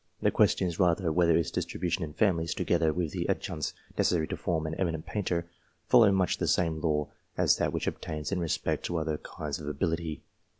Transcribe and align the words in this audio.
The 0.19 0.31
question 0.31 0.67
is 0.67 0.79
rather, 0.79 1.11
whether 1.11 1.37
its 1.37 1.51
distribution 1.51 2.03
in 2.03 2.13
families, 2.13 2.55
together 2.55 2.91
with 2.91 3.11
the 3.11 3.29
adjuncts 3.29 3.75
necessary 3.95 4.25
to 4.29 4.35
form 4.35 4.65
an 4.65 4.73
eminent 4.73 5.05
painter, 5.05 5.45
follows 5.85 6.11
much 6.11 6.39
the 6.39 6.47
same 6.47 6.81
law 6.81 7.09
as 7.37 7.57
that 7.57 7.71
which 7.71 7.85
obtains 7.85 8.31
in 8.31 8.39
respect 8.39 8.83
to 8.87 8.97
other 8.97 9.19
kinds 9.19 9.59
of 9.59 9.67
ability. 9.67 10.23